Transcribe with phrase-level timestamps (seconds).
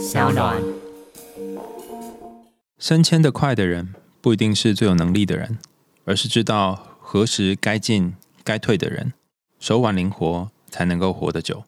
[0.00, 0.56] 小暖。
[2.78, 5.58] 升迁的快的人，不一定是最有能力的人，
[6.06, 9.12] 而是知道何时该进该退的人。
[9.58, 11.64] 手腕灵活，才能够活得久。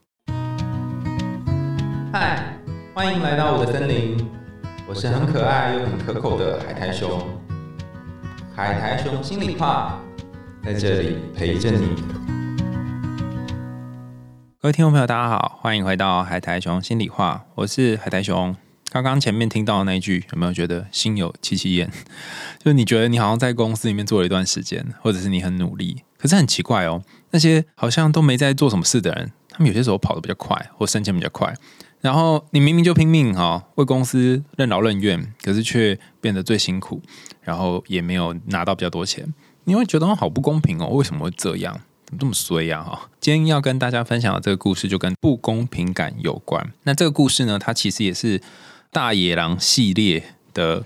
[2.10, 2.56] 嗨，
[2.94, 4.26] 欢迎来到我的森林，
[4.88, 7.22] 我是很可爱又很可口的海苔熊。
[8.56, 10.00] 海苔熊心里话，
[10.64, 12.02] 在这里陪着你。
[14.62, 18.54] 各位听众朋友，大家好，欢迎回到海苔熊心里话，我是海苔熊。
[18.92, 21.90] 刚刚前面听到的那一句，有没有觉得心有戚戚焉？
[22.62, 27.02] 就是你觉得你好像在公司里面做了一段时间，或者是你很努力，可是很奇怪哦，
[27.32, 31.52] 那些好像都没在做什么事的人，他们有些时候跑得比较快，或升迁比较快。
[32.00, 37.02] 然后你明明就拼命哈，为公司任劳任怨，可是却变得最辛苦，
[37.40, 41.80] 然后也没有拿到比较多钱，你会觉得好不公平哦，为什么会这样？
[42.18, 42.82] 这么衰呀？
[42.82, 46.72] 哈，今天要跟大家分享的这个故事就跟不公平感有关。
[46.82, 48.40] 那这个故事呢，它其实也是。
[48.94, 50.84] 大野狼系列的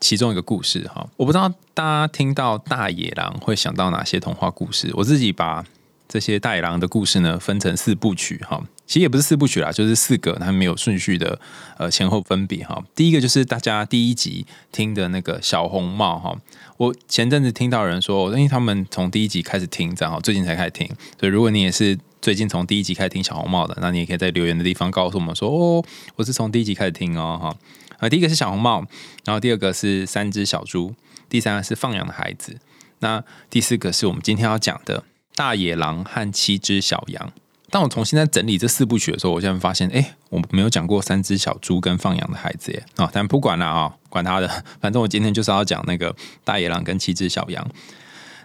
[0.00, 4.90] 其中一个故事哈，我不知道大家听到大野狼会想到哪些童话故事。
[4.94, 5.64] 我自己把
[6.08, 11.38] 这些大野狼的故事呢分成四部曲哈，其实也不是四部曲啦，就是四个，它没有顺序的
[11.78, 12.82] 呃前后分别哈。
[12.94, 16.36] 第一个就是大家第一集听的那个小红帽哈，
[16.76, 20.86] 我前阵子听到人说，因为他们从第一集开始听，这样最近才开始听，
[21.18, 21.98] 所以如果你也是。
[22.22, 25.84] 最近从第一集开始听小红帽的，那你也可以在留言的地方告诉我们说哦，
[26.16, 27.56] 我是从第一集开始听哦，哈，
[27.98, 28.84] 啊，第一个是小红帽，
[29.24, 30.92] 然后第二个是三只小猪，
[31.28, 32.58] 第三个是放羊的孩子，
[32.98, 35.04] 那第四个是我们今天要讲的
[35.36, 37.32] 大野狼和七只小羊。
[37.68, 44.48] 当我重新在整理这四部曲的时候，我现在发现，哎，我没有讲过三只小猪跟放羊的孩子耶，啊，但不管了啊，管他的，
[44.80, 47.68] 反正我今天就是要讲那个大野狼跟七只小羊。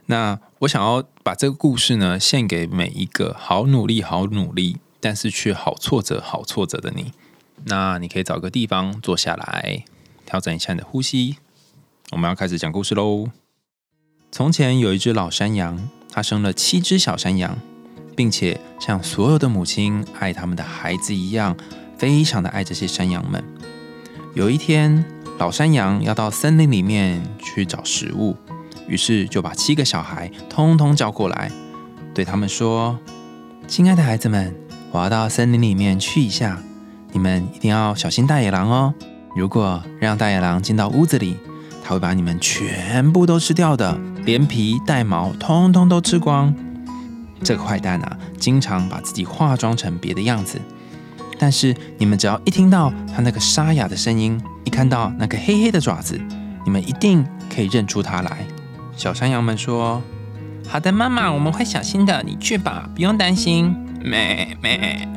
[0.08, 7.14] 那我想要把这个故事呢献给每一个好努力、好努力，但是却好挫折、好挫折的你。
[7.66, 9.86] 那你可以找个地方坐下来，
[10.26, 11.38] 调整一下你的呼吸。
[12.12, 13.30] 我们要开始讲故事喽。
[14.32, 17.58] 从前有一只老山羊，它生了七只小山羊，
[18.16, 21.56] 并且像所有的母亲爱他们的孩子一样，
[21.98, 23.44] 非常的爱这些山羊们。
[24.34, 25.06] 有一天，
[25.40, 28.36] 老山羊要到森林里面去找食物。
[28.88, 31.50] 于是就把七个小孩通通叫过来，
[32.14, 33.00] 对他们说
[33.66, 34.54] ：“亲爱的孩子们，
[34.92, 36.62] 我要到森林里面去一下，
[37.14, 38.94] 你们一定要小心大野狼哦。
[39.34, 41.38] 如果让大野狼进到屋子里，
[41.82, 46.54] 他会把你们全部都吃掉的，连皮带毛通通都吃光。
[47.44, 50.62] 这个坏蛋啊，经常把自己化妆成别的样子，
[51.40, 56.22] 但是你们只要一听到他那个沙哑的声音，一看到那个黑黑的爪子，
[56.64, 58.46] 你们一定可以认出他来。”
[58.96, 60.02] 小山羊们说
[60.70, 62.22] ：“好的，妈妈，我们会小心的。
[62.24, 65.08] 你去吧，不用担心。”咩咩，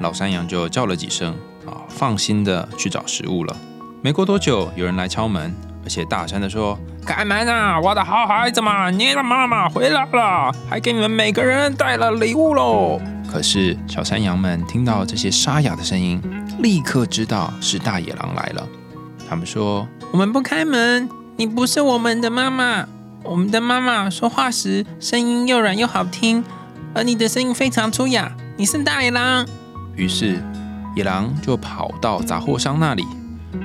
[0.00, 1.32] 老山羊就叫了几声，
[1.64, 3.56] 啊，放心的去找食物了。
[4.02, 13.00] 没过多久，有人来敲门，而且大声的说：“开门啊，我的好孩子们，你的妈妈回来了，还给你们每个人带了礼物喽。”
[13.30, 16.20] 可是小山羊们听到这些沙哑的声音，
[16.60, 18.66] 立刻知道是大野狼来了。
[19.28, 22.86] 他们说：“我们不开门，你不是我们的妈妈。”
[23.24, 26.44] 我们的妈妈说话时声音又软又好听，
[26.94, 28.30] 而你的声音非常粗哑。
[28.58, 29.46] 你是大野狼。
[29.96, 30.42] 于是
[30.94, 33.02] 野狼就跑到杂货商那里，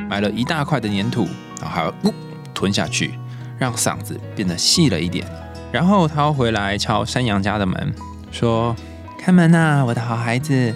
[0.10, 1.28] 买了一大块的粘土，
[1.62, 2.14] 然后还要呜
[2.54, 3.14] 吞下去，
[3.60, 5.28] 让嗓子变得细了一点。
[5.72, 7.94] 然后他又回来敲山羊家的门，
[8.32, 8.76] 说
[9.20, 10.74] ：“开门呐，我的好孩子，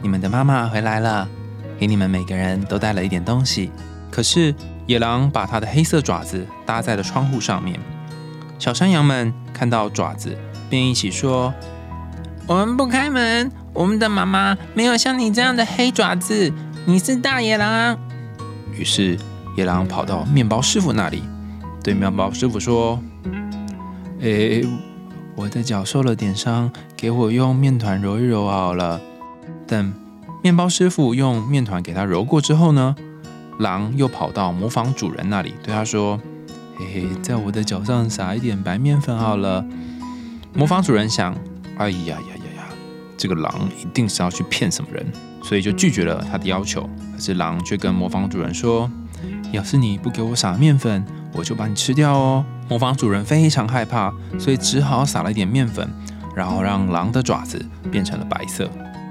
[0.00, 1.26] 你们的妈妈回来了，
[1.80, 3.72] 给你们每个人都带了一点东西。”
[4.08, 4.54] 可是
[4.86, 7.80] 野狼把他的黑色爪子搭在了窗户上面。
[8.58, 10.38] 小山羊们看到爪子，
[10.70, 11.52] 便一起说
[12.46, 16.52] ：“我们不开门，我们的妈妈没有像你这样的黑爪子。
[16.84, 17.98] 你是大野狼。”
[18.72, 19.18] 于是
[19.56, 21.24] 野狼跑到面包师傅那里，
[21.86, 23.00] 对面包师傅说
[24.18, 24.66] ：“诶，
[25.36, 29.00] 我的脚受了点伤，给我用面团揉一揉好了。”
[29.68, 29.94] 等
[30.42, 32.96] 面包师傅用面团给他揉过之后呢，
[33.60, 36.20] 狼又跑到模仿主人那里，对他说。
[36.76, 39.64] 嘿嘿，在我的脚上撒一点白面粉好了。
[40.54, 41.32] 模仿主人想，
[41.78, 42.64] 哎呀呀呀呀，
[43.16, 45.06] 这个狼一定是要去骗什么人，
[45.40, 46.82] 所以就拒绝了他的要求。
[47.14, 48.90] 可是狼却跟模仿主人说
[49.52, 51.02] ：“要是你不给我撒面粉，
[51.36, 55.88] 我就把你吃掉哦。”模仿主人非常害怕，所以只好撒了一点面粉，
[56.34, 58.68] 然后让狼的爪子变成了白色。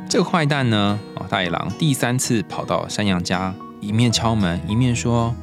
[0.10, 5.34] 这个坏蛋呢，哦，大野狼第三次跑到山羊家，一面敲门，一面说：“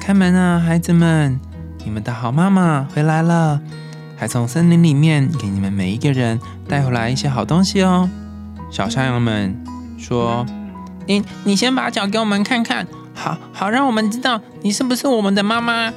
[0.00, 1.40] 开门啊，孩子们！”
[1.84, 3.60] 你们的好妈妈回来了，
[4.16, 6.38] 还从森林里面给你们每一个人
[6.68, 8.08] 带回来一些好东西哦。
[8.70, 9.60] 小山羊们
[9.98, 10.46] 说
[11.08, 15.92] ：“你你先把脚给我们看看，好好让我们知道你是不是我们的妈妈。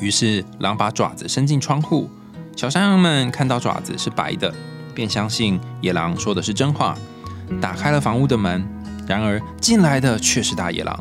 [0.00, 2.10] 于是狼把爪子伸进窗户，
[2.56, 4.52] 小山羊们看到爪子是白的，
[4.94, 6.96] 便相信野狼说的是真话，
[7.60, 8.66] 打开了房屋的门。
[9.06, 10.98] 然而进来的却是大野狼，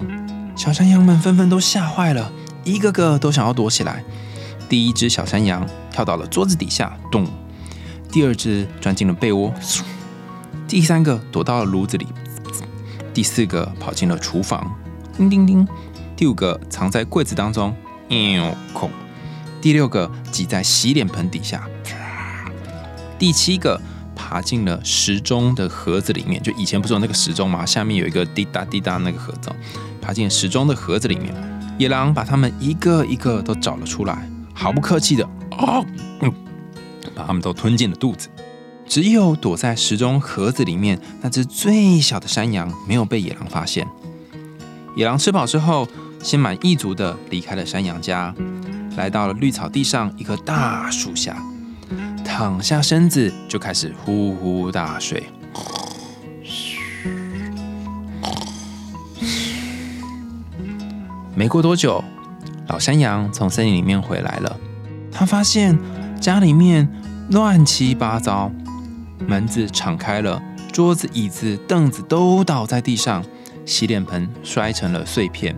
[0.58, 2.30] 小山羊们纷纷都吓坏了，
[2.66, 4.04] 一个个都想要躲起来。
[4.68, 7.24] 第一只小山羊跳到了桌子底下，咚；
[8.12, 9.84] 第二只钻进了被窝，嗖；
[10.68, 12.06] 第三个躲到了炉子里。
[13.14, 14.70] 第四个跑进了厨房，
[15.16, 15.66] 叮叮叮；
[16.16, 17.74] 第五个藏在柜子当中，
[18.14, 18.90] 喵空；
[19.60, 21.68] 第六个挤在洗脸盆底下，
[23.18, 23.82] 第七个
[24.16, 26.42] 爬进了时钟的盒子里面。
[26.42, 27.66] 就以前不是有那个时钟吗？
[27.66, 29.52] 下面有一个滴答滴答那个盒子，
[30.00, 31.34] 爬进时钟的盒子里面。
[31.80, 35.84] 野狼把它们一个一个都找了出来，毫不客气的啊，
[37.16, 38.30] 把它们都吞进了肚子。
[38.88, 43.88] 只有躲在时钟盒子里面那只最小的山羊没有被野狼发现。
[44.96, 45.88] 野狼吃饱之后，
[46.24, 48.34] 心满意足地离开了山羊家，
[48.96, 51.36] 来到了绿草地上一棵大树下，
[52.24, 55.22] 躺下身子就开始呼呼大睡。
[61.36, 62.02] 没过多久，
[62.68, 64.58] 老山羊从森林里面回来了，
[65.12, 65.78] 他发现
[66.22, 66.88] 家里面
[67.32, 68.50] 乱七八糟。
[69.28, 70.42] 门子敞开了，
[70.72, 73.24] 桌子、椅子、凳子都倒在地上，
[73.66, 75.56] 洗脸盆摔成了碎片，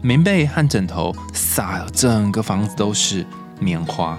[0.00, 3.26] 棉被和枕头撒了整个房子都是
[3.58, 4.18] 棉花。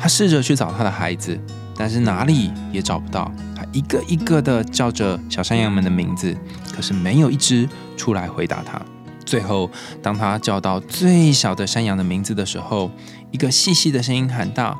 [0.00, 1.38] 他试着去找他的孩子，
[1.76, 3.30] 但是哪里也找不到。
[3.56, 6.36] 他一个一个的叫着小山羊们的名字，
[6.72, 8.80] 可是没有一只出来回答他。
[9.26, 9.70] 最后，
[10.00, 12.90] 当他叫到最小的山羊的名字的时候，
[13.30, 14.78] 一个细细的声音喊道。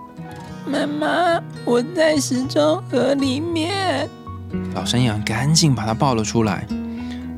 [0.65, 4.09] 妈妈，我在时钟盒里面。
[4.75, 6.67] 老山羊赶紧把它抱了出来，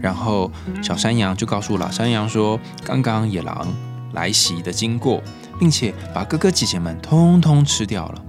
[0.01, 0.51] 然后
[0.83, 3.67] 小山羊就告诉老山羊说：“刚刚野狼
[4.13, 5.23] 来袭的经过，
[5.59, 8.23] 并且把哥哥姐姐们通通吃掉了。”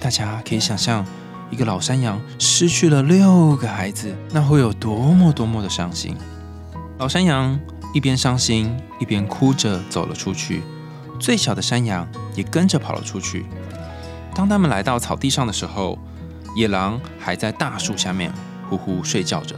[0.00, 1.04] 大家可以想象，
[1.50, 6.16] 一个老山羊失去了六个孩子，那会有多么多么的伤心。
[6.96, 7.58] 老山羊
[7.92, 10.62] 一边伤心一边哭着走了出去。
[11.18, 13.44] 最小的山羊也跟着跑了出去。
[14.34, 15.98] 当他们来到草地上的时候，
[16.56, 18.32] 野狼还在大树下面
[18.70, 19.54] 呼呼睡觉着。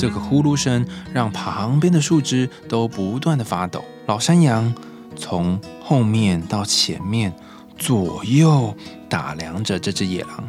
[0.00, 3.84] 这个呼噜声让旁边的树枝都不断的发抖。
[4.06, 4.72] 老山羊
[5.14, 7.30] 从后面到前面
[7.76, 8.74] 左右
[9.10, 10.42] 打量着这只野狼，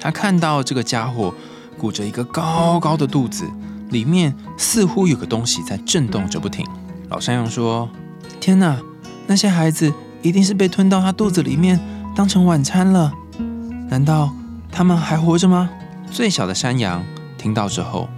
[0.00, 1.32] 他看到这个家伙
[1.78, 3.48] 鼓着一个高高的肚子。
[3.90, 6.66] 里面似乎有个东西在震动着不停。
[7.10, 7.88] 老山羊说
[8.40, 8.80] ：“天哪，
[9.26, 9.92] 那些孩子
[10.22, 11.78] 一定是被吞到他肚子里面
[12.16, 13.12] 当成晚餐了。
[13.90, 14.32] 难道
[14.72, 15.68] 他们还活着吗？”
[16.10, 17.04] 最小的山羊
[17.36, 18.08] 听到之后，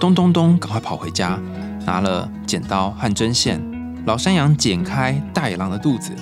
[0.00, 1.38] 咚咚咚，赶快跑回家，
[1.86, 3.60] 拿了剪刀和针线。
[4.06, 6.12] 老山羊剪开大野狼的肚子，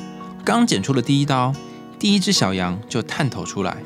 [0.45, 1.53] 刚剪出了第一刀，
[1.99, 3.77] 第一只小羊就探头出来，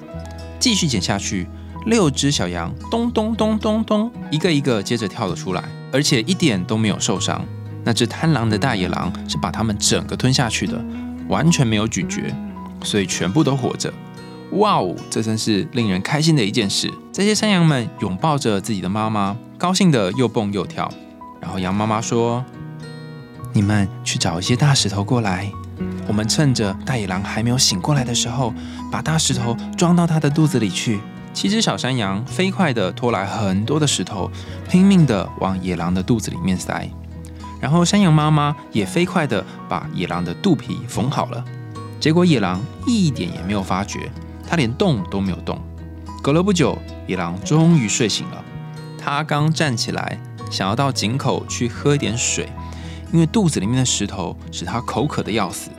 [0.58, 1.46] 继续剪下去。
[1.86, 5.62] 六只小羊咚咚咚咚咚，一个一个接着跳了出来，
[5.92, 7.42] 而且一点都没有受伤。
[7.84, 10.84] 那只贪狼的大野狼是把它们整个吞下去的，
[11.28, 12.34] 完全没有咀嚼，
[12.82, 13.92] 所以全部都活着。
[14.52, 16.92] 哇哦，这真是令人开心的一件事。
[17.12, 20.90] 这些山羊们拥抱着自己的妈妈，高兴的又蹦又跳。
[21.40, 22.44] 然后羊妈妈说
[23.52, 25.50] ：“你们去找一些大石头过来，
[26.06, 28.52] 我们趁着大野狼还没有醒过来的时候，
[28.90, 31.00] 把大石头装到他的肚子里去。”
[31.32, 34.30] 七只小山羊飞快地拖来很多的石头，
[34.70, 36.88] 拼命地往野狼的肚子里面塞。
[37.60, 41.44] 然后山羊妈妈也飞快地把野狼的肚皮缝好了。
[42.00, 44.10] 结果野狼一点也没有发觉，
[44.48, 45.60] 它连动都没有动。
[46.22, 48.42] 隔了不久，野狼终于睡醒了。
[49.08, 50.18] 他刚站起来，
[50.50, 52.48] 想要到井口去喝一点水，
[53.12, 55.70] 因为肚子里面的石头使他口渴的要死。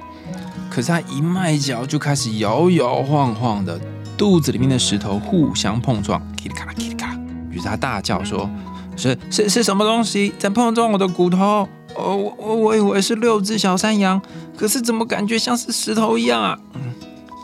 [0.70, 3.80] 可是他一迈脚就开始摇摇晃晃的。
[4.18, 7.20] 肚子里面的石头互相碰撞，噼里咔啦，噼里咔啦。
[7.52, 8.50] 于是他大叫说
[8.98, 11.68] ：“是是是什么东西在碰撞我的骨头？
[11.96, 14.20] 哦，我我我以为是六只小山羊，
[14.58, 16.58] 可是怎么感觉像是石头一样啊？”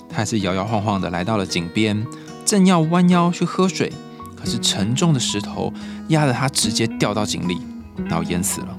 [0.10, 2.04] 他还是摇摇晃晃的来到了井边，
[2.44, 3.94] 正要弯腰去喝水，
[4.44, 5.74] 可是沉重的石头
[6.10, 7.58] 压得他直接掉到井里，
[8.10, 8.76] 然后淹死了。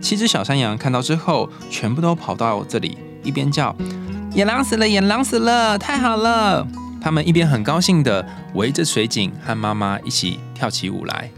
[0.00, 3.74] 七只小山羊看到之后，全部都跑到这里，一边叫
[4.32, 6.64] ：“野狼死了，野狼死了，太好了！”
[7.02, 8.24] 他们一边很高兴的
[8.54, 11.30] 围着水井和妈妈一起跳起舞来。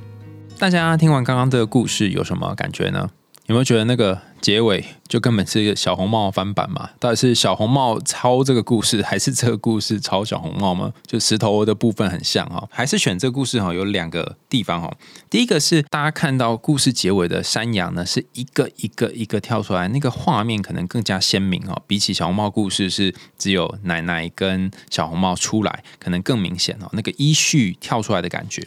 [0.58, 3.08] 大家听完刚刚这个故事有什么感觉呢？
[3.46, 6.90] 有没有觉得那个结尾就根本是一个小红帽翻版嘛？
[6.99, 10.92] 到底是小红帽抄这个故事，还是这个故事抄小红帽吗？
[11.06, 13.72] 就石头的部分很像哈，还是选这个故事哈？
[13.72, 14.92] 有两个地方哈。
[15.30, 21.80] 第一个是大家看到故事结尾的山羊呢，是一个一个一个跳出来，那个画面可能更加鲜明哦。
[21.87, 28.66] 比起小红帽故事是只有奶奶跟小红帽出来，可能更明显哦，那个依序跳出来的感觉。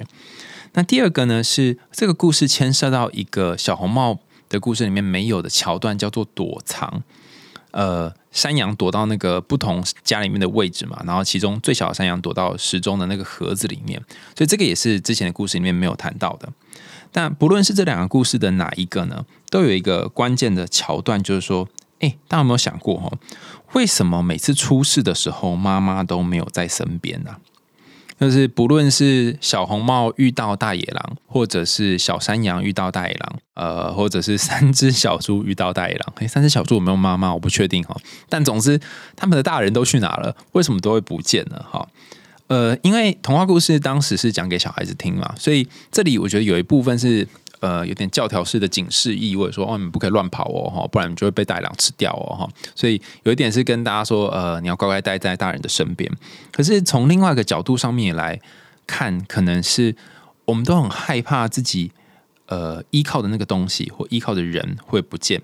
[0.77, 4.19] 那第二个呢，是这个故事牵涉到一个小红帽。
[4.55, 7.03] 的故事里面没有的桥段叫做躲藏，
[7.71, 14.01] 呃，山羊躲到那个不同家里面的位置嘛，然后其中最小的山羊躲到时钟的那个盒子里面，
[14.35, 16.49] 所以这个也是之前的故事里面没有谈到的。
[17.11, 21.67] 但不论是这两个故事的哪一个呢，都有一个关键的桥段，就是说，
[21.99, 23.11] 哎，大家有没有想过哈，
[23.73, 27.37] 为什么每次出事的时候，妈妈都没有在身边呢？
[28.19, 37.33] 就是不论是小红帽遇到大野狼，或者是小山羊遇到大野狼，呃，或者是三只小猪遇到大野狼，诶，三只小猪有没有妈妈？
[37.33, 37.95] 我不确定哈。
[38.29, 38.79] 但总之，
[39.15, 40.35] 他们的大人都去哪了？
[40.53, 41.63] 为什么都会不见呢？
[41.69, 41.87] 哈，
[42.47, 47.27] 呃，因为童话故事当时是讲给小孩子听嘛，所以这里我觉得有一部分是。
[47.65, 52.49] 呃，有点教条式的警示意味，说哦，你不可以乱跑哦，哈，不然你就会被大狼吃掉哦，哈。
[52.75, 56.07] 所以有一点是跟大家说，呃，你要乖乖待在大人的身边。
[56.51, 58.39] 可是从另外一个角度上面来
[58.85, 59.95] 看，可能是
[60.45, 61.91] 我们都很害怕自己
[62.45, 65.41] 呃依靠的那个东西或依靠的人会不见。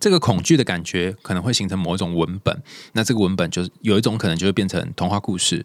[0.00, 2.60] 这个恐惧的感觉可能会形成某一种文本，
[2.94, 5.64] 那这个文本就是有一种可能就会变成童话故事。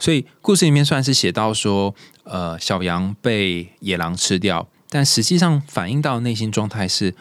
[0.00, 1.94] 所以故事里面算是写到说，
[2.24, 4.66] 呃，小羊被野狼吃掉。
[4.88, 7.14] 但实际上反映到内心状态是，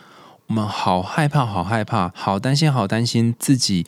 [0.48, 3.86] 我们好害怕，好害怕，好担心，好担心自己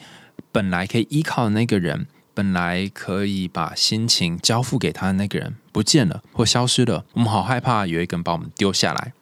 [0.51, 9.13] 本来可以依靠的那个人，本来可以把心情交付给他的那个人不见了或消失了，我们好害怕有一个人把我们丢下来。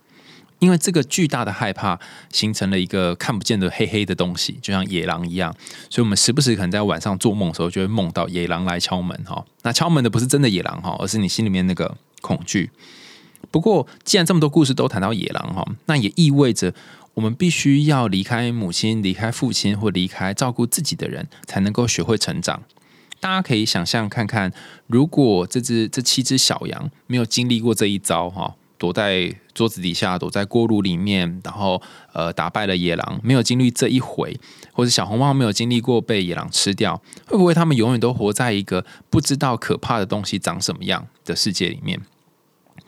[0.59, 1.99] 因为这个巨大的害怕
[2.31, 5.53] 形成了一个看不见的黑黑的东西，就像野狼一样，
[5.89, 9.45] 所以我们时不时可能在晚上做梦的时候就会梦到野狼来敲门哈。
[9.63, 12.71] 那敲门的不是真的野狼哈，而是你心里面那个恐惧。
[13.55, 16.73] 不过，既然这么多故事都谈到野狼哈，那也意味着
[17.13, 22.61] 我们必须要离开母亲、离开父亲或离开照顾自己的人，才能够学会成长。
[23.21, 24.51] 大家可以想象看看，
[24.87, 31.81] 如果这只这七只小羊没有经历过这一招哈，躲在桌子底下、躲在锅炉里面，然后
[32.11, 34.37] 呃打败了野狼，没有经历这一回，
[34.73, 42.01] 或者小红帽没有经历过被野狼吃掉，会不会他们永远都活在一个不知道可怕的东西长什么样的世界里面？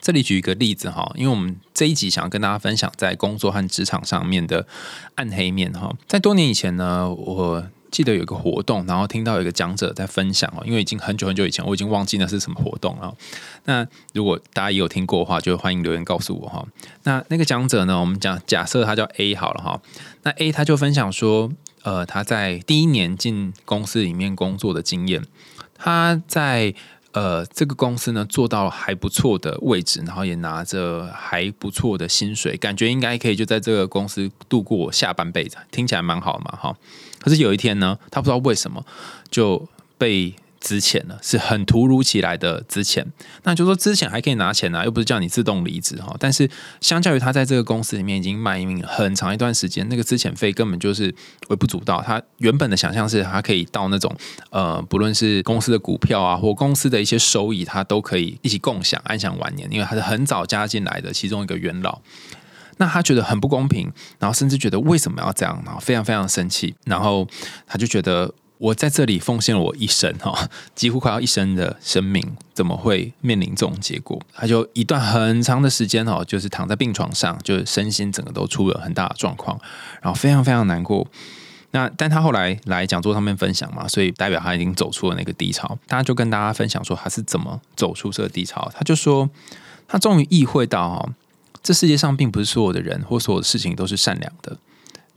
[0.08, 4.66] 这里举一个例子哈，因为我们这一集想要跟大家分享在工作和职场上面的
[5.16, 5.94] 暗黑面哈。
[6.08, 13.14] 在多年以前呢，我记得有个活动，然后听到有一个讲者在分享哦，因为已经很久很久以前，我已经忘记那是什么活动了。
[13.66, 16.66] 那如果大家也有听过的话，就欢迎留言告诉我哈。
[17.04, 19.82] 那那个讲者呢，我们讲假设他叫 A 好了哈。
[20.24, 21.52] 那 A 他就分享说，
[21.84, 25.26] 呃，他在第一年进公司里面工作的经验，
[25.76, 26.74] 他在。
[27.18, 36.78] 呃，这个公司呢做到还不错的位置，然后也拿着还不错的薪水，感觉应该可以就在这个公司度过下半辈子，听起来蛮好嘛，哈。
[37.20, 38.86] 可是有一天呢，他不知道为什么
[39.32, 40.36] 就被。
[40.60, 43.06] 值钱了，是很突如其来的值钱。
[43.44, 46.16] 那就说之前还可以拿钱啊，又不是叫你自动离职哈。
[46.20, 46.50] 但是
[46.82, 51.14] 相较于他在这个公司里面已经卖命很长一段时间，那个资遣费根本就是
[51.50, 52.02] 微不足道。
[52.02, 54.16] 他原本的想象是他可以到那种
[54.50, 59.68] 呃，不论是公司的股票啊，或公司的一些收益，他都可以一起共享，安享晚年。
[59.72, 62.00] 因为他是很早加进来的其中一个元老，
[62.78, 67.28] 那他觉得很不公平，然后甚至觉得为什么要这样，然后非常非常生气，然后
[67.66, 68.34] 他就觉得。
[68.60, 74.20] 我在这里奉献了我一生哈，几乎快要一生的生命，怎么会面临这种结果？
[74.34, 79.60] 他就一段很长的时间哈，就是躺在病床上，就是身心整个都出了很大的状况，
[80.02, 81.08] 然后非常非常难过。
[81.72, 85.78] 那但他后来来讲座上面分享嘛，所以代表他已经走出了那个低潮。
[85.88, 88.72] 他就跟大家分享说他是怎么走出这个低潮。
[88.74, 89.30] 他就说
[89.88, 91.10] 他终于意会到哈，
[91.62, 94.58] 这世界上并不是所有的人或所有的事情都是善良的。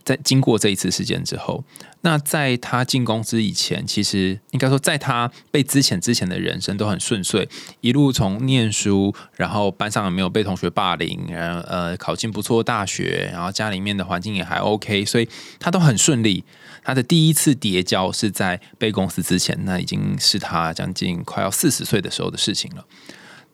[0.03, 1.63] 在经过这一次事件之后，
[2.01, 7.47] 那在他进公司以前，其实应该说，在他被资遣之前的人生都很顺遂，
[7.81, 15.29] 一路从念书，然后班上也没有被同学霸凌，然后呃考进不错大学，然后家里面的环境也还 OK，所以
[15.59, 16.43] 他都很顺利。
[16.83, 22.85] 他的第一次叠交是在被公司之前，那已经是他将近快要四十岁的时候的事情了。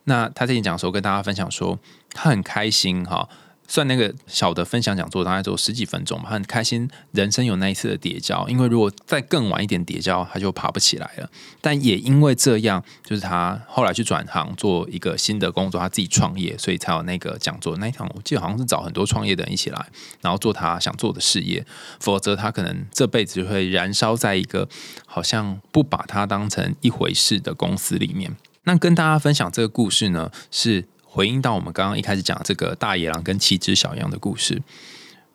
[0.06, 1.78] 那他这里讲的时候，跟大家分享说，
[2.14, 3.28] 他很开心哈。
[3.68, 8.48] 算那个小的分享讲座，大概只有十几分钟嘛，很开心，人生有那一次的叠交。
[8.48, 11.30] 因为如果再更晚一点叠交，他就爬不起来了。
[11.60, 17.76] 但也因为这样，就是他后来去转行做一个新的工作，他自己创业，所以才有那个讲座。
[17.78, 19.86] 那一场我记得好像是找很多创业的人一起来，
[20.22, 21.66] 然后做他想做的事业。
[22.00, 24.70] 否则他可能这辈子就会燃烧在一个
[25.06, 28.36] 好像不把他当成一回事的公司里面。
[28.64, 30.86] 那跟大家分享这个故事呢，是。
[31.08, 34.62] 回应到我们刚刚一开始讲这个大野狼跟七只小羊的故事。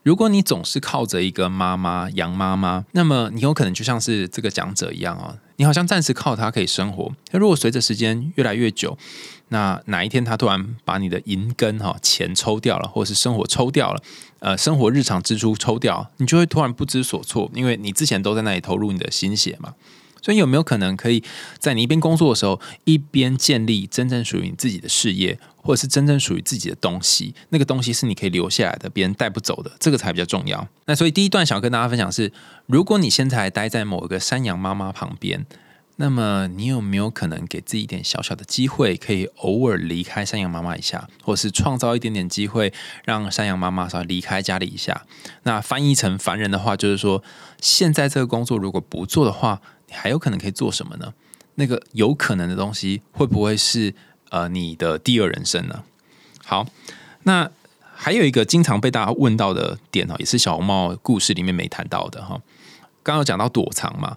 [0.02, 7.12] 如果你总是靠着一个妈妈羊妈妈，那么你有可能就像是这个讲者一样啊，你好像暂时靠它可以生活。
[7.30, 8.98] 那如果随着时间越来越久，
[9.50, 14.02] 那哪一天他突然把你的银根哈钱抽掉了，或者是生活抽掉了，
[14.40, 19.74] 呃，生活日常支出抽掉，你就会突然不知所措，因为你之前都在那里投入你的心血嘛。
[20.22, 21.22] 所以有没有可能可以
[21.58, 27.34] 在你一边工作的时候，一边建立真正属于你自己的事业，或者是真正属于自己的东西？
[27.48, 30.66] 那个东西是你可以留下来的，别人带不走的，这个才比较重要。
[30.86, 32.32] 那所以第一段想要跟大家分享是：
[32.66, 35.44] 如果你现在待在某一个山羊妈妈旁边，
[35.96, 42.72] 那么你有没有可能给自己一点小小的机会，可以偶尔离开山羊妈妈一下，或是创造一点点机会，
[43.04, 45.04] 让山羊妈妈稍微离开家里一下？
[45.42, 47.22] 那翻译成凡人的话，就是说，
[47.60, 49.60] 现在这个工作如果不做的话。
[49.92, 51.12] 还有可能可以做什么呢？
[51.56, 53.94] 那个有可能的东西会不会是
[54.30, 55.84] 呃你的第二人生呢？
[56.42, 56.66] 好，
[57.25, 57.50] 那
[57.94, 62.40] 还有一个经常被大家问到的点哦，也是小红帽故事里面没谈到的哈。
[63.02, 64.16] 刚刚讲到躲藏嘛，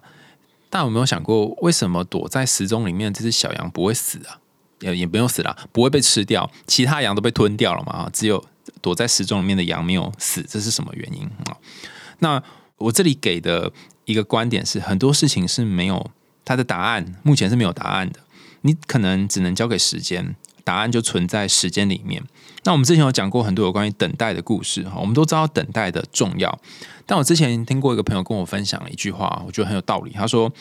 [0.70, 4.40] 大家有没有想过，为什么躲在时钟里面这只小羊不会死啊？
[4.80, 8.08] 也也不用死了，不会被吃掉，其他羊都被吞掉了嘛？
[8.14, 8.42] 只有
[8.80, 11.56] 躲在时钟里面的羊没有死，这是什么原因啊？
[12.20, 12.42] 那
[12.78, 13.70] 我这里给的。
[14.06, 16.10] 一个观点是，很多事情是没有
[16.44, 18.20] 它的答案，目前是没有答案的。
[18.62, 20.34] 你可能只能交给时间，
[20.64, 22.22] 答案就存在时间里面。
[22.64, 26.58] 那我们之前有讲过很多有关于等待的故事哈，我们都知道等待的重要。
[27.04, 30.12] 但我之前听过一个朋友跟我分享了一句话，我觉得很有道理。
[30.12, 30.52] 他说：“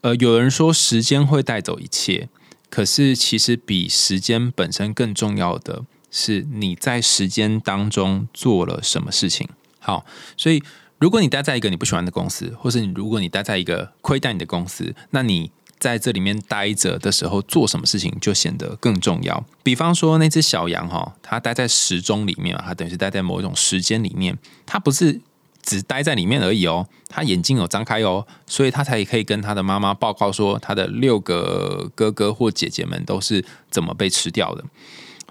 [0.00, 2.28] 呃，有人说时间会带走一切，
[2.68, 9.46] 可是其实比时间本身更重要的是你在时间当中做了什么事情。”
[9.78, 10.06] 好，
[10.38, 10.62] 所以。
[11.00, 19.42] 如果你待在一个你不喜欢的公司，或是你如果你待在一个亏待你的公司，那你在这里面待着的时候做什么事情就显得更重要。
[19.62, 25.18] 比方说那只小羊哈，它待在时钟里面啊，它等于是待在某一种时间里面，它不是
[25.62, 34.62] 只待在里面而已哦，它眼睛有张开哦，所以它才可以跟它的妈妈报告说，它的六个哥哥或姐姐们都是怎么被吃掉的。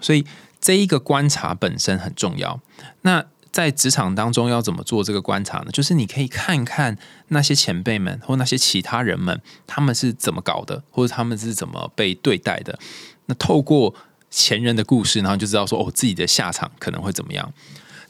[0.00, 0.26] 所以
[0.60, 2.58] 这一个观察本身很重要。
[3.02, 5.70] 那在职场当中要怎么做这个观察呢？
[5.72, 6.96] 就是你可以看看
[7.28, 12.78] 那些前辈们或那些其他人们，他们是怎么搞的，或者他们是怎么被对待的。
[13.26, 13.94] 那透过
[14.30, 17.52] 前人的故事，然后就知道说，哦，自己的下场可能会怎么样。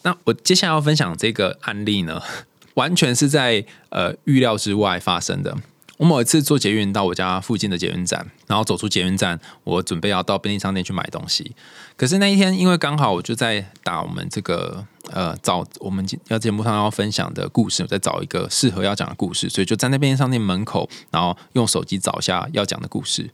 [0.02, 2.22] 那我接下来要分享这个案例呢，
[2.74, 5.56] 完全是在呃预料之外发生的。
[5.96, 11.54] 我某一次坐捷运到我家附近的捷运站，然后走出捷运站，我准备要到便利商店去买东西。
[12.00, 23.28] 可是那一天，因为刚好我就在打我们这个呃找我们要节目上要分享的故事，我在找一个适合要讲的故事，所以就在那便利商店门口，然后用手机找一下要讲的故事。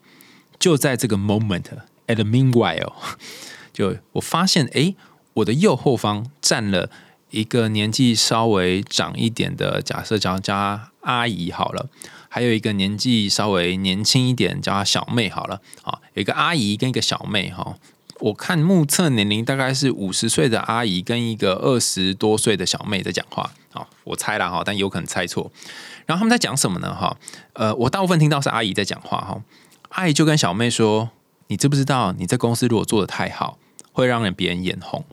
[0.59, 1.63] 就在这个 moment
[2.09, 2.93] at meanwhile，
[3.73, 4.97] 就我发现，哎，
[5.35, 6.91] 我的右后方站了
[7.31, 11.89] 一个年纪稍微长一点的，假设叫加阿姨好了。
[12.29, 15.61] 还有一个年纪稍微年轻一点，叫她小妹好了。
[15.83, 17.77] 啊，有一个阿姨跟一个小妹哈。
[18.21, 23.51] 我看目测年龄大概是五十岁的阿姨跟一个二十多岁的小妹在讲话。
[23.71, 25.51] 好，我猜了哈，但有可能猜错。
[26.07, 26.95] 然后他们在讲什么呢？
[26.95, 27.17] 哈，
[27.53, 29.43] 呃，我大部分听到是阿姨在讲话哈。
[29.91, 31.11] 阿姨就跟小妹说
[31.49, 33.59] ：“你知不知道，你在公司如果做的太好，
[33.93, 35.05] 会让人别人眼红。”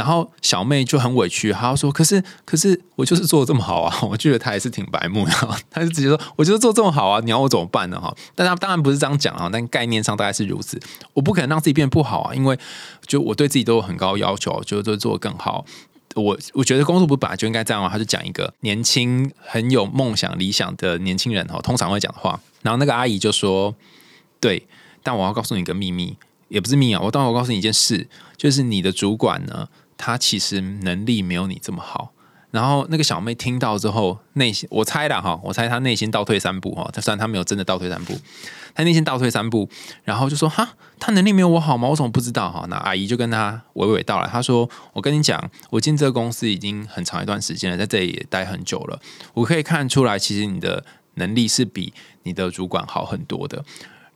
[0.00, 5.32] 然后小妹就很委屈，她说：“可是，可是我就是做的这么好啊！” 我觉得她还是挺白目的，
[5.68, 10.80] 她就直接说：“我觉得做这么好啊，你要我怎么办呢？”哈，但她当然不是这样讲啊，但概念上大概是如此。
[11.12, 12.58] 我不可能让自己变不好啊，因为
[13.06, 15.66] 就我对自己都有很高要求，就是做更好。
[16.14, 17.90] 我我觉得工作不本来就应该这样啊。
[17.92, 22.40] 他就讲一个年轻很有梦想理想的年轻人哈，通常会讲的话。
[22.62, 23.74] 然后那个阿姨就说
[24.40, 24.66] ：“对，
[25.02, 26.16] 但我要告诉你一个秘密，
[26.48, 27.00] 也不是秘密啊。
[27.02, 29.68] 我当然我告诉你一件事，就是你的主管呢。”
[30.02, 32.12] 他其实能力没有你这么好，
[32.50, 38.18] 然后那个小妹听到之后，内心我猜了哈，我猜她内心倒退三步哈，她虽然她没有真的倒退三步，
[38.74, 39.68] 她内心倒退三步，
[40.02, 41.86] 然后就说哈，他能力没有我好吗？
[41.86, 42.64] 我怎么不知道哈？
[42.70, 48.98] 那阿姨就跟他娓娓道来，她说我跟你讲，我进这个公司已经很长一段时间了，在这里也待很久了，
[49.34, 50.82] 我可以看出来，其实你的
[51.16, 53.62] 能力是比你的主管好很多的。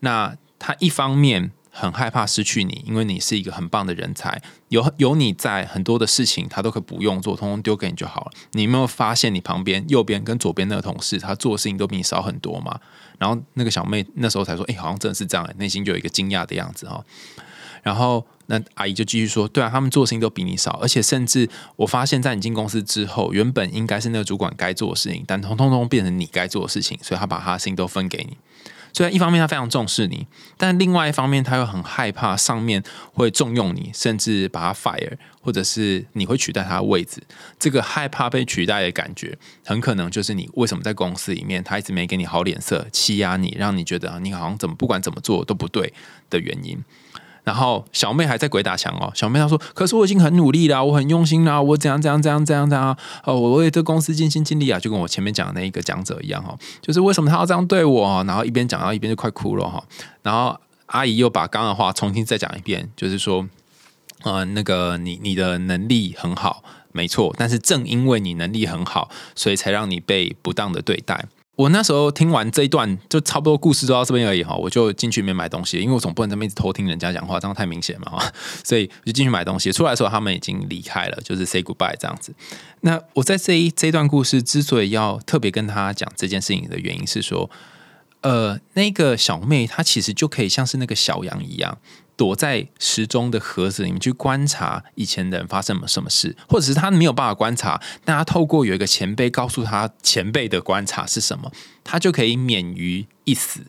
[0.01, 1.53] 那他一方面。
[1.77, 8.31] 很害怕失去你，因为你是一个很棒的人才，有有你在，很多的事情他都可以不用做，通通丢给你就好了。
[8.53, 12.79] 你有没有发现你旁边右边跟左边那个同事，他做的事情都比你少很多嘛？
[13.19, 17.05] 然后那个小妹那时候才说：“哎，好像真的是这样。”内心就有一个惊讶的样子哈。
[17.83, 28.37] 然后那阿姨就继续说：“对啊，他们做的事情都比你少，而且甚至我发现，在你进公司之后，原本应该是那个主管该做的事情，但通通通变成你该做的事情，所以他把他的事情都分给你。
[28.95, 30.27] 所以一方面他非常重视你，
[30.57, 37.21] 但另外一方面他又很害怕上面会重用你，甚至把他 fire，或者是你会取代他的位置。
[37.59, 45.93] 这个害怕被取代的感觉，很可能就是你为什么在公司里面他一直没给你好脸色，欺压你，让你觉得你好像怎么不管怎么做都不对
[46.31, 46.83] 的原因。”
[47.45, 58.25] 然后小妹还在鬼打墙哦，小妹她说：“可是我已经很努力啦，我很用心啦，我怎样怎样怎样怎样怎样哦，我为这公司尽心尽力啊，就跟我前面讲的那一个讲者一样哈，就是为什么他要这样对我？
[58.27, 59.85] 然后一边讲到一边就快哭了哈。
[60.23, 63.47] 然后阿姨又把刚刚的话重新再讲一遍，就是说，
[64.23, 78.33] 呃，那个你你的能力很好，没错，但是正因为你能力很好，所以才让你被不当的对待。”我那时候听完这一段，就差不多故事都到这边而已哈，我就进去里面买东西，因为我总不能在那边偷听人家讲话，这样太明显嘛哈，
[78.65, 79.71] 所以我就进去买东西。
[79.71, 82.35] 出来的时候，他们已经离开了，就是 say goodbye 这样子。
[82.81, 87.49] 那我在这一这段故事之所以要特别跟他讲这件事情的原因是说，
[88.23, 91.79] 呃，那个小妹她其实就可以像是那个小羊一样。
[92.17, 101.51] 躲在时钟的盒子里面去观察以前的人发生了什么事，或者是他没有办法观察，但他透过有一个前辈告诉他前辈的观察是什么，
[101.83, 103.61] 他就可以免于一死。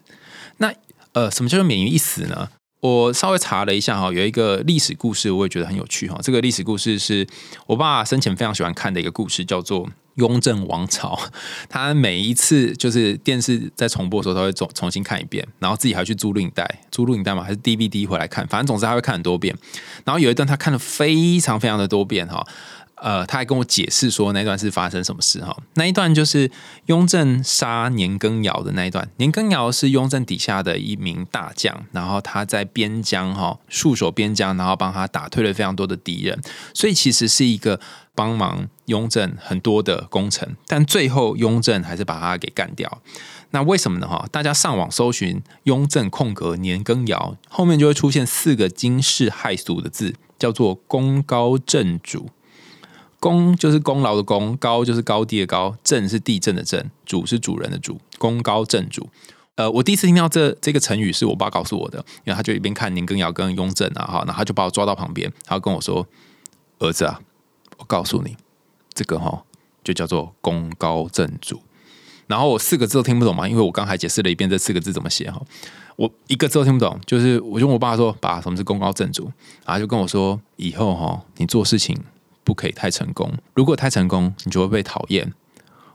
[0.57, 0.73] 那
[1.13, 2.49] 呃，什么叫做免于一死呢？
[2.85, 6.19] 我稍微查了一下哈，有一个历史故事，我也觉得很有趣哈。
[6.21, 7.25] 这个历史故事是
[7.65, 9.89] 我爸生前非常喜欢看的一个故事，叫做。
[10.15, 11.19] 雍正王朝，
[11.67, 19.53] 他每一次就是电视在重播的时候，他会重重新看一遍，然后自己还去租录影带，租录影带嘛，还是 DVD 回来看，反正总之他会看很多遍。
[20.05, 22.47] 然后有一段他看了非常非常的多遍哈。
[23.05, 25.55] 呃，他还跟我解释说那段是发生什么事哈？
[25.75, 26.49] 那一段就是
[26.87, 29.07] 雍正杀年羹尧的那一段。
[29.17, 36.41] 年羹尧是雍正底下的一名大将，然后他在边疆哈戍守边疆，然后帮他打退了非常多的敌人，
[36.73, 37.79] 所以其实是一个
[38.15, 40.57] 帮忙雍正很多的功臣。
[40.65, 43.03] 但最后雍正还是把他给干掉。
[43.51, 44.07] 那为什么呢？
[44.07, 52.31] 哈，大家上网搜寻雍正空格年羹尧，后面就会出现四个惊世骇俗的字，叫做功高震主。
[53.25, 59.09] 功就是功劳的功，高就是高低的高，震是地震的震，主是主人的主，功高震主。
[59.55, 66.05] 呃，我第一次听到这这个成语是我爸告诉我的，因为他就一边看年羹尧跟雍正啊，哈，然后他就把我抓到旁边，他跟我说
[66.77, 67.19] ：“儿子啊，
[67.77, 68.37] 我告诉你，
[68.93, 69.43] 这个哈
[69.83, 71.63] 就叫做功高震主。”
[72.27, 75.41] 然后我四个字都听不懂嘛，因为我刚才解释了一遍这四个字怎么写哈，
[75.95, 79.31] 我一个字都听不懂，就是我就问我爸说：“爸，什么是功高震主？”
[79.65, 81.97] 然后就跟我说：“以后哈，你做事情。”
[82.45, 85.33] 不可以太成功，如果太成功，你就会被讨厌。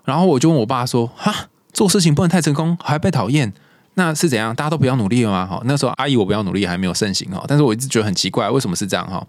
[0.04, 3.52] 然后我就问我爸说：“哈，做事情不能太成功，还被讨厌，
[3.94, 4.54] 那是怎样？
[4.54, 9.24] 大家都不要努力了吗？”哈，那时候阿姨我不要努力还没有盛行哈，但是我一直觉得很奇怪，为什么是这样哈？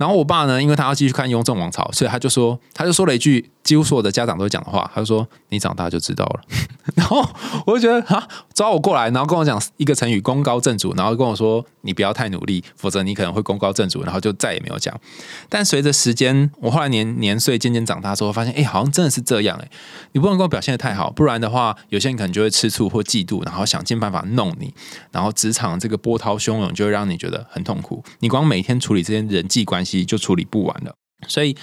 [0.00, 6.40] 然后我爸呢，因为他要继续看雍正王朝，所以他就说，他就说了一句几乎所有的家长都会讲的话，他就说：“你长大就知道了。
[6.96, 7.22] ”然后
[7.66, 14.98] 我就觉得啊，抓我过来，然后跟我讲一个成语“功高震主”，然后跟我说：“你不要太努力，否则你可能会功高震主。”然后就再也没有讲。
[15.50, 19.68] 但随着时间，我后来年年岁渐渐长大之后，发现哎，好像真的是这样哎，
[20.12, 24.72] 你不能够表现的太好，不然的话，有些人可能就会吃醋或嫉妒，然后想尽办法弄你，
[25.12, 28.02] 然后职场这个波涛汹涌就会让你觉得很痛苦。
[28.20, 30.94] 你光每天处理这些人际关系就处理不完了，
[31.28, 31.56] 所以。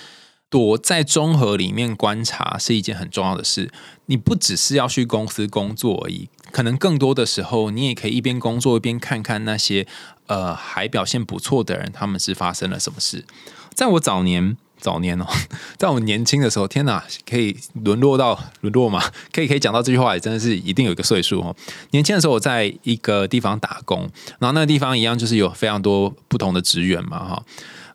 [0.49, 3.69] 躲在综合里面观察是一件很重要的事。
[4.05, 9.85] 你不只是要去公司工作而已，可能更多的时候，你也可以一边工作一边看看那些
[10.27, 13.25] 呃还表现不错的人，他们是发生了什么事。
[13.73, 15.25] 在我早年早年哦，
[15.77, 19.03] 在我年轻的时候，天哪，可以沦落到沦落吗？
[19.33, 21.53] 可以可以讲到这句话，也真的是一定有一个岁数哦。
[21.91, 24.09] 年轻的时候，我在一个地方打工，
[24.39, 27.43] 然后那个地方一样就是有非常多不同的职员嘛，哈。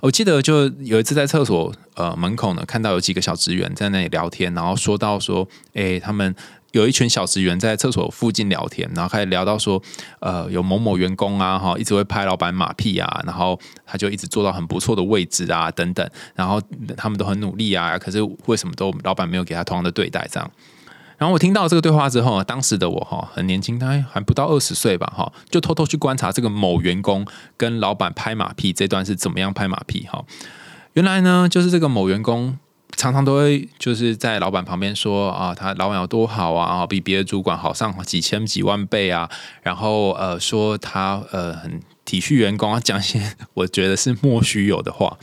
[0.02, 6.34] 我记得就有一次在厕所呃门口呢，看到有几个小职员在那里聊天，然后说到说，哎，他们
[6.72, 9.80] 有一群小职员在厕所附近聊天，然后开始聊到说，
[10.18, 16.60] 呃，有某某员工啊，哈，一直会拍老板马屁啊，然后他就一直做到很不错的位置啊，等等，然后
[16.96, 20.50] 他们都很努力啊，可是为什么都老板没有给他同样的对待这样？
[21.22, 27.24] 然后我听到这个对话之后，当时的我哈很年轻，大概还不到二十岁吧，哈，就偷偷去观察这个某员工
[27.56, 30.24] 跟老板拍马屁这段是怎么样拍马屁哈。
[30.94, 32.58] 原来呢，就是这个某员工
[32.96, 39.30] 常常都会就是在老板旁边说啊，他老板有多好啊，比别的主管好上几千几万倍啊，
[39.62, 45.16] 然后呃说他呃很体恤员工，啊讲些我觉得是莫须有的话。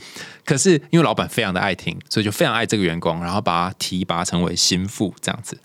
[0.46, 5.60] 可是因为老板非常的爱听，所以就非常爱这个员工，然后把他提拔成为心腹这样子。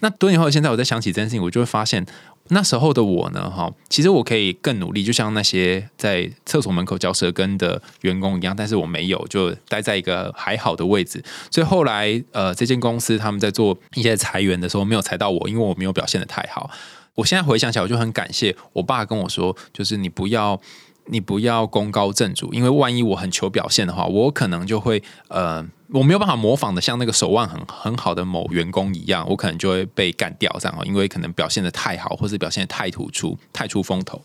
[0.00, 2.06] 那多年后，现在我在想起这件事情，我就会发现。
[2.48, 11.24] 那时候的我呢，哈，其实我可以更努力，就像那些在厕所门口嚼舌根的员工一样，但是我没有，就待在一个还好的位置。
[11.50, 16.70] 所以后来，呃，这间公司他们在做一些裁员的时候，没有裁到我，因为我没有表现的太好。
[17.14, 20.60] 我现在回想起来，我就很感谢我爸跟我说，就是你不要。
[21.06, 34.22] 你不要功高震主，因为万一我很求表现的话，我可能就会呃，我没有办法模仿的像那个手腕很很好的某员工一样，我可能就会被干掉这样因为可能表现的太好，或是表现的太突出、太出风头。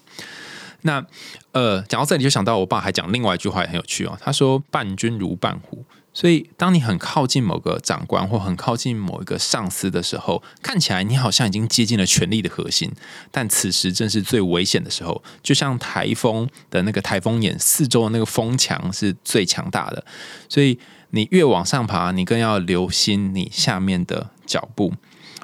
[0.83, 1.05] 那
[1.51, 12.91] 呃，讲到这里就想到我爸还讲另外一句话也很有趣哦，他说：“伴君如伴虎。”所以，当你很靠近某个长官或很靠近某一个上司的时候，看起来你好像已经接近了权力的核心，
[13.31, 15.23] 但此时正是最危险的时候。
[15.43, 20.03] 就像台风的那个台风眼，四周的那个风墙是最强大的，
[20.49, 20.77] 所以
[21.11, 24.91] 你越往上爬，你更要留心你下面的脚步。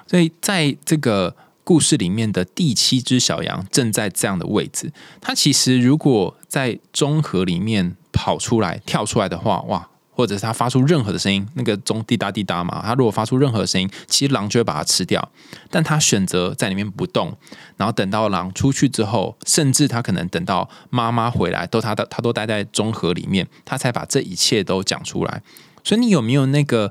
[0.08, 9.90] 所以，在这个故事里面的第七只小羊正在这样的位置，它其实如果在中和里面跑出来、跳出来的话，哇！
[10.16, 15.30] 或者是它发出任何的声音，那个钟滴答滴答嘛，它如果发出任何声音，其实狼就会把它吃掉。
[15.70, 17.38] 但它选择在里面不动，
[17.76, 25.42] 然后等到狼出去之后，甚至它可能等到妈妈回来，都它的它都待在中和里面，它才把这一切都讲出来。
[25.84, 26.90] 所以你有没有那个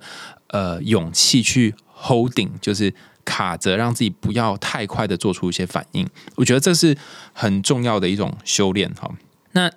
[0.49, 2.93] 呃勇气去 holding，就是
[3.25, 6.07] 卡着，让自己不要太快的做出一些反应？
[6.35, 6.95] 我觉得这是
[7.33, 9.11] 很重要的一种修炼哈。
[9.53, 9.71] 那。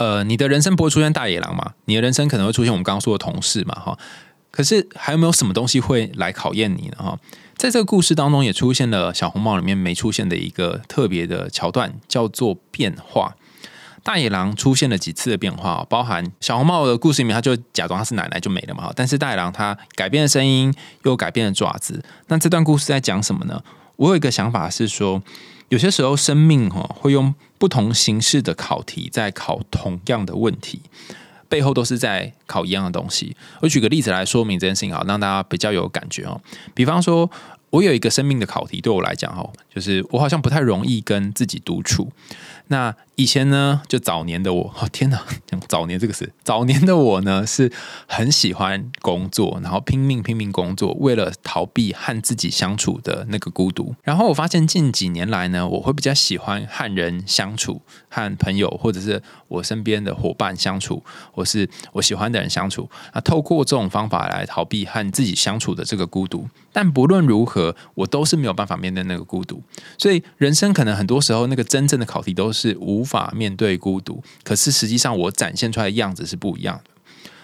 [0.00, 1.74] 呃，你的人生不会出现大野狼嘛？
[1.84, 3.74] 你的人生可能会出现我们刚刚说的同事嘛？
[3.74, 3.98] 哈，
[4.50, 6.96] 可是还有没有什么东西会来考验你呢？
[6.96, 7.18] 哈，
[7.54, 13.36] 在这个故事当中，也出现了小红帽里面没出现的一个特别的桥段，叫做变化。
[14.02, 18.90] 大野狼出现了几次的变化，包含小红帽的故事里面，他就假装他是奶奶就没了嘛。
[18.96, 22.02] 但是大野狼他改变了声音，又改变了爪子。
[22.28, 23.62] 那这段故事在讲什么呢？
[23.96, 25.22] 我有一个想法是说。
[25.70, 30.82] 有些时候，生命哈会用不同形式的考题在考同样的问题，
[31.48, 33.36] 背后都是在考一样的东西。
[33.60, 36.40] 我举个例子来说明这件事情啊，让大家比较有感觉哦。
[36.74, 37.30] 比方说，
[37.70, 42.10] 我有一个生命的考题，对我来讲哦，就是我好像不太容易跟自己独处。
[42.66, 47.72] 那以前呢，就早年的我，哦天哪，讲早年这个事，早年的我呢是
[48.06, 53.94] 很喜欢工作，然后拼命拼命工作，为了逃避和自己相处的那个孤独。
[54.04, 62.88] 然后我发现近几年来呢，我会比较喜欢和人相处，和朋友或者是我身边的伙伴相处，或是我喜欢的人相处。
[63.12, 66.48] 啊，透过这种方法来逃避和自己相处的这个孤独。
[66.72, 69.60] 但不论如何，我都是没有办法面对那个孤独。
[69.98, 72.60] 所以人生可能很多时候，那个真正的考题都是。
[72.60, 76.89] 是无法面对孤独，可是实际上我展现出来的样子是不一样的。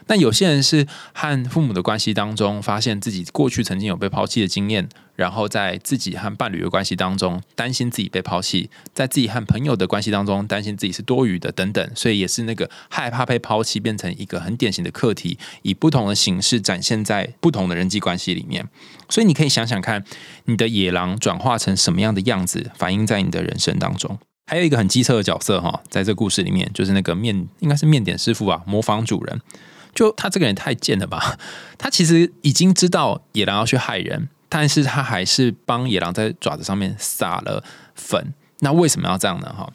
[0.08, 18.68] 那有些人是和父母的关系当中，发现自己过去曾经有被抛弃的经验，然后在自己和伴侣的关系当中担心自己被抛弃，在自己和朋友的关系当中担心自己是多余的等等，所以也是那个害怕被抛弃变成一个很典型的课题，以不同的形式展现在不同的人际关系里面。
[19.08, 20.04] 所以你可以想想看，
[20.44, 24.16] 你的野狼转化成什么样的样子，反映在你的人生当中。
[24.48, 29.40] 还有一个很机车的角色哈，在这故事里面，就是那个面应该是面点师傅啊，模仿主人。
[29.96, 31.36] 就他这个人太贱了吧？
[31.76, 37.64] 他其实已经知道野狼要去害人，但是他还是帮野狼在爪子上面撒了
[37.96, 38.32] 粉。
[38.60, 39.52] 那为什么要这样呢？
[39.52, 39.72] 哈，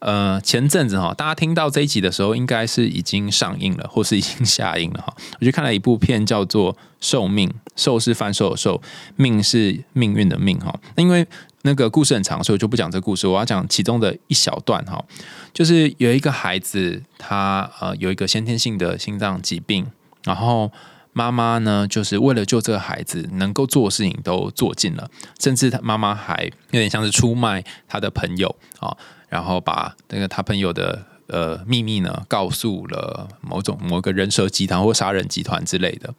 [0.00, 5.14] 呃，前阵子哈，大家听到这一集的时候，应该是已经上映了，或是已经下映了哈。
[5.40, 8.82] 我就看了一部片，叫做《寿命》，寿是贩售的寿，
[9.16, 10.78] 命是命运的命哈。
[10.96, 11.26] 那因为
[11.68, 13.26] 那个故事很长，所以我就不讲这个故事。
[13.28, 15.04] 我要讲其中的一小段哈，
[15.52, 19.86] 就是有一个孩子，他呃有一个先天性的心脏疾病，
[20.24, 20.72] 然后
[21.12, 28.96] 妈妈呢，就是为了救这个孩子，能够做的事情都做尽了，甚至他妈妈还有点像是出卖他的朋友啊，
[29.28, 36.14] 然后把那个他朋友的呃秘密呢，告诉了某种某个人蛇集团或杀人集团之类的。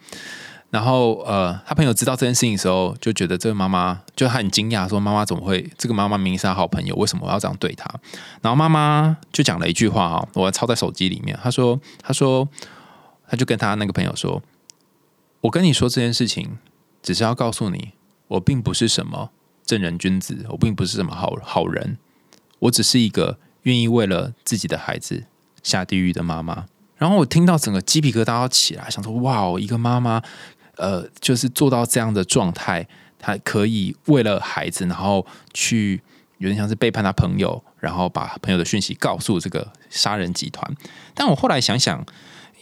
[0.72, 5.68] 然后，呃，他朋友知道这件事情的时候，就觉得这个妈妈就很惊讶，说：“妈妈怎么会？
[5.80, 7.92] 这个妈妈明明是他好朋友，为什么我要这样对他？”
[8.44, 11.36] 然后妈妈就讲了一句话啊，我要抄在手机里面。
[11.42, 12.48] 他说：“他说，
[13.28, 14.44] 他就跟他那个朋友说，
[15.42, 16.60] 我跟你说这件事情，
[17.02, 17.94] 只是要告诉你，
[18.28, 19.32] 我并不是什么
[19.66, 21.98] 正人君子，我并不是什么好好人，
[22.60, 25.24] 我只是一个愿意为了自己的孩子
[25.64, 26.66] 下地狱的妈妈。”
[26.98, 30.22] 然后我听到整个鸡皮疙瘩要起来，想说：“哇哦，一个妈妈。”
[30.80, 32.88] 呃，就是做到这样的状态，
[33.20, 36.02] 他可以为了孩子，然后去
[36.38, 40.74] 有点像是背叛他朋友，然后把朋友的讯息告诉这个杀人集团。
[41.14, 42.06] 但我后来想想，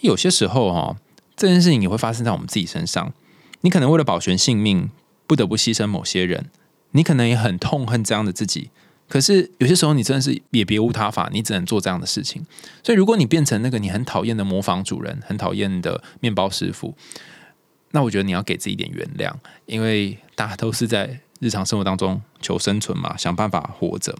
[0.00, 0.96] 有些时候哈，
[1.36, 3.12] 这件事情也会发生在我们自己身上。
[3.60, 4.90] 你可能为了保全性命，
[5.26, 6.50] 不得不牺牲某些人，
[6.90, 8.70] 你可能也很痛恨这样的自己。
[9.08, 12.44] 可是有些时候，你真的是也别无他法，你只能做这样的事情。
[12.84, 16.94] 所以，如果你变成那个你很讨厌的模仿主人，很讨厌的面包师傅，
[17.90, 19.32] 那我觉得你要给自己一点原谅，
[19.66, 24.14] 因为大家都是在日常生活当中求生存嘛，想办法活着。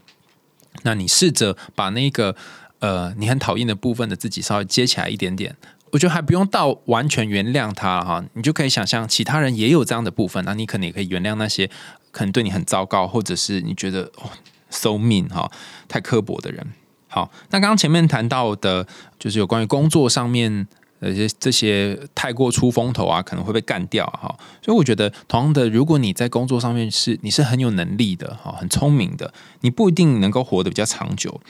[0.82, 2.34] 那你试着把那个
[2.78, 5.56] 呃你很讨厌的部分的自己稍微接起来一点点，
[5.90, 11.68] 我觉得还不用到完全原谅他哈，你就可以想象其他人也有这样的部分，那你可能也可以原谅那些
[12.10, 14.30] 可能对你很糟糕，或者是你觉得哦。
[14.70, 15.50] so mean 哈，
[15.88, 16.62] 太刻薄的人。
[17.06, 18.86] 好，那刚刚前面谈到的，
[19.18, 20.68] 就是有关于工作上面
[21.00, 24.34] 呃些这些太过出风头啊，可能会被干掉哈。
[24.62, 31.40] 所以我觉得，同样的，如果你在工作上面是你是很有能力的哈，很聪明的，你不一定能够活得比较长久。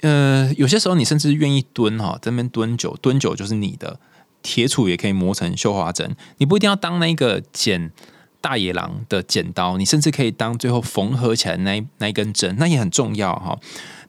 [0.00, 3.98] 呃，有些时候你甚至愿意蹲哈，这边蹲久，蹲久就是你的
[4.42, 6.16] 铁杵也可以磨成绣花针。
[6.38, 7.92] 你不一定要当那个剪。
[8.40, 13.58] 大野狼的剪刀，你甚至可以当最后缝合起来那那一根针，那也很重要哈。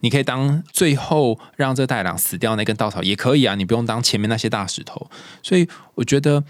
[0.01, 5.09] 你可以当最后让这大野狼死掉那根稻草也可以啊，你不用当前面那些大石头。
[5.43, 6.43] 所以我觉得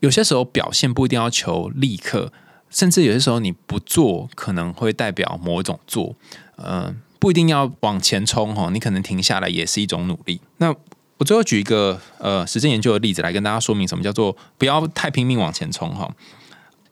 [0.00, 2.32] 有些时候表现不一定要求立刻，
[2.70, 6.14] 甚至有些时候你不做可能会代表某一种做，
[6.56, 10.40] 嗯，不一定要往前冲哈，你可能停下来也是一种努力。
[10.58, 10.74] 那
[11.16, 16.12] 我最后举一个呃实证研究的例子来跟大家说明什么叫做不要太拼命往前冲哈。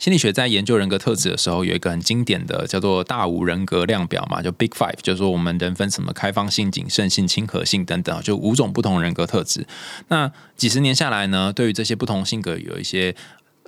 [0.03, 9.65] 心理学在研究人格特质的时候，有一个很经典的叫做大五人格量表嘛，就 Big Five，就是说我们人分什么开放性、谨慎性、亲和性等等，就五种不同人格特质。
[10.09, 13.15] 那几十年下来呢，对于这些不同性格有一些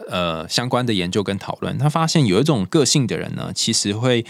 [0.09, 1.79] 呃相关的研究跟讨论。
[1.79, 4.27] 他发现有一种个性的人呢，其实会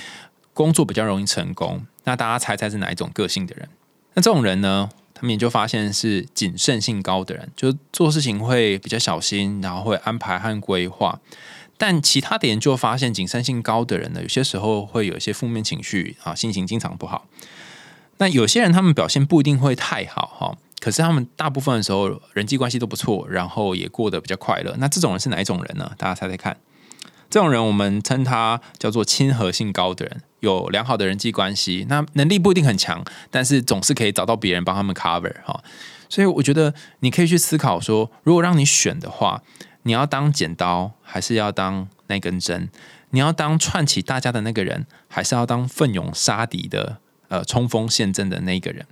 [0.53, 1.87] 工作比较容易成功。
[2.05, 3.67] 那大家猜猜是哪一种个性的人？
[4.13, 11.19] 那这种人呢，他们研究发现是谨慎性高的人，就做事情会比较小心，然后会安排和规划。
[11.87, 17.27] 但其他的研究发现，谨慎性高的人呢，有些时候会有一些负面情绪啊，心情经常不好。
[18.17, 24.75] 那有些人他们表现不一定会太好哈，可是他们大部分的时候人际关系都不错，然后也过得比较快乐。
[24.79, 25.93] 那这种人是哪一种人呢？
[25.99, 26.57] 大家猜猜看。
[27.29, 35.63] 这种人我们称他叫做亲和性高的人，有良好的人际关系，那能力不一定很强，但是总是可以找到别人帮他们 cover 哈。
[36.09, 39.43] 所以我觉得你可以去思考说，如果让你选的话。
[39.87, 42.69] 你要当剪刀，还是要当那根针？
[43.11, 46.99] 你要当串起大家的那个人，还是要当奋勇杀敌的、
[47.29, 48.85] 呃冲锋陷阵的那个人？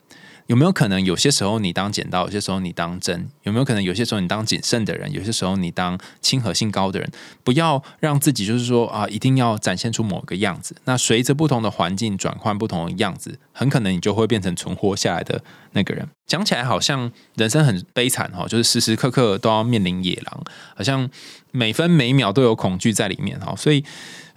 [0.52, 3.26] 有没有可能有些时候你当剪刀，有些时候你当针？
[3.44, 7.10] 有没有可能有些时候你当谨慎的人，有些时候你当亲和性高的人？
[7.42, 10.76] 不要让自己就是说啊，一定要展现出某个样子。
[10.84, 16.06] 那随着不同的环境转换不同的样子，很可能你就会变成存活下来的那个人。
[16.26, 20.44] 讲起来好像人生很悲惨哈，就是时时刻刻都要面临野狼，
[20.76, 21.08] 好像
[21.50, 23.82] 每分每秒都有恐惧在里面哈，所以。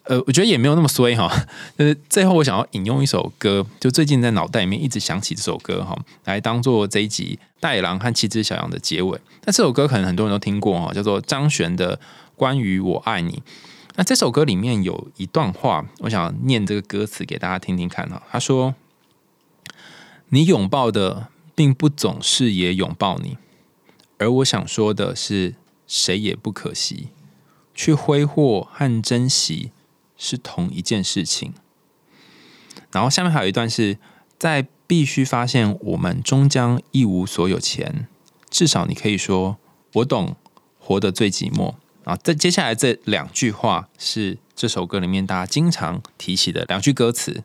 [0.07, 1.31] 呃，我觉得也没有那么衰哈。
[1.77, 9.19] 就是最后我想要引用一首歌，就最近在脑袋里面一直想起这首歌哈，来当做这一集《大野狼和七只小羊》的结尾。
[9.45, 11.97] 那这首歌可能很多人都听过哈，叫做张悬的
[12.35, 13.31] 《关于我爱你》。
[13.95, 18.21] 那这首歌里面有一段话，我想念这个歌词给大家听听看哈。
[18.29, 18.75] 他说
[20.29, 23.37] ：“你拥抱的并不总是也拥抱你，
[24.19, 25.55] 而我想说的是，
[25.87, 27.07] 谁也不可惜
[27.73, 29.71] 去挥霍和珍惜。”
[30.17, 31.53] 是同一件事情，
[32.91, 33.97] 然后下面还有一段是
[34.37, 38.07] 在必须发现我们终将一无所有前，
[38.49, 39.57] 至少你可以说
[39.93, 40.35] 我懂
[40.79, 42.15] 活得最寂寞啊。
[42.15, 47.43] 这接下来这两句话是这首歌里面大家经常提起的两句歌词，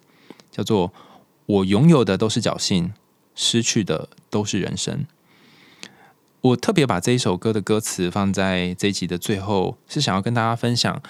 [0.50, 0.92] 叫做
[1.46, 2.92] “我拥有的都是侥幸，
[3.34, 5.06] 失去的都是人生”。
[6.42, 11.02] 我特别把这一首歌的歌词放在这一集的最后，是想要跟大家分享。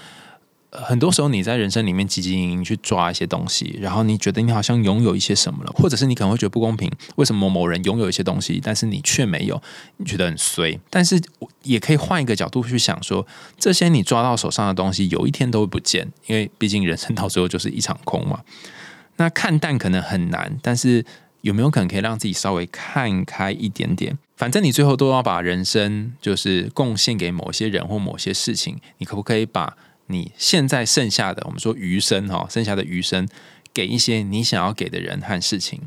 [0.72, 9.60] 很多时候你在人生里面汲汲营营去抓一些东西，然后你觉得你好像拥有一些什么了，或者是你可能会觉得不公平，为什么某人拥有一些东西，但是你却没有，
[9.96, 10.78] 你觉得很衰。
[10.88, 11.20] 但是
[11.64, 13.26] 也可以换一个角度去想，说
[13.58, 18.40] 这些你抓到手上的东西，有一天都会不见，因为毕竟人生到最后就是一场空嘛。
[19.18, 21.04] 那看淡可能很难，但是
[21.40, 24.16] 有没有可能可以让自己稍微看开一点点？
[24.36, 29.76] 反正你最后都要把人生就是贡献给某些人或某些事情，你可不可以把？
[30.10, 33.28] 你现在剩下的，我们说余生哈，剩下的余生，
[33.72, 35.80] 给一些你想要给的人和事情。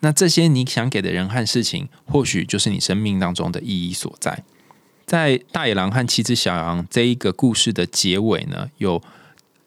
[0.00, 4.44] 那这些你想给的人和事情，或许就是你生命当中的意义所在。
[5.06, 9.02] 在大野狼和七只小羊这一个故事的结尾呢，有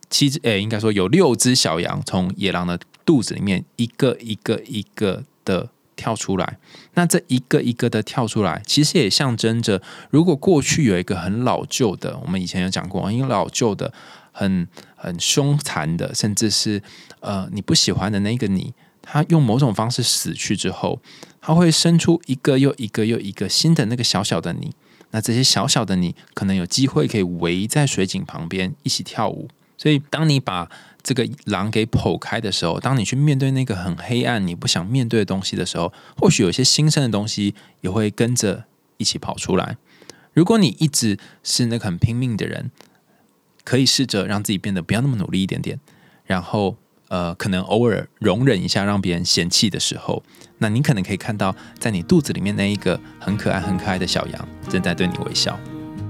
[0.09, 6.57] 七只诶，应该说有六只小羊从野狼的肚子里面一个一个一个的跳出来。
[6.97, 9.79] 那这一个一个的跳出来，其实也象征着，
[10.09, 13.93] 如果过去有一个很老旧的，我们以前有讲过，因为老旧的、
[14.31, 16.81] 很很凶残的，甚至是
[17.19, 18.73] 呃你不喜欢的那个你，
[19.03, 20.99] 他用某种方式死去之后，
[21.39, 24.73] 他会生出一个又一个又一个新的那个小小的你。
[25.11, 29.47] 那这些小小的你，可能有机会可以围在水井旁边一起跳舞。
[29.77, 30.67] 所以，当你把
[31.07, 38.65] 这个狼给剖开的时候，当你去面对那个很黑暗、你不想面对的东西的时候，或许有些新生的东西也会跟着
[38.97, 39.77] 一起跑出来。
[40.33, 42.71] 如果你一直是那个很拼命的人，
[43.63, 45.79] 可以试着让自己变得不要那么努力一点点，
[46.25, 46.75] 然后。
[47.09, 50.21] 呃，可能偶尔容忍一下让别人嫌弃的时候，
[50.57, 55.57] 那你可能可以看到，在你肚子里面那一个很可爱、很可爱的小羊正在对你微笑。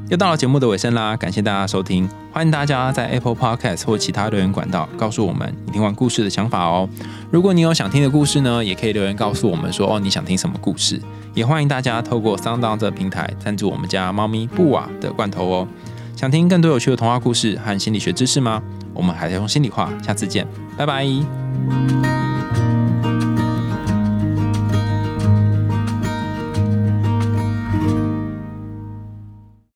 [0.10, 6.88] 又到了节目的尾声啦，感谢大家收听，欢迎大家在 Apple Podcast 或其他留言管道告诉我们你听完故事的想法哦。
[7.30, 11.02] 如果你有想听的故事呢，也可以留言告诉我们说哦，你想听什么故事？
[11.34, 15.68] 也欢迎大家透过 Sound 这平台赞助我们家猫咪布瓦的罐头哦。
[16.16, 18.64] 想听更多有趣的童话故事和心理学知识吗？
[18.94, 20.48] 我们还在用心里话，下次见，
[20.78, 22.27] 拜拜。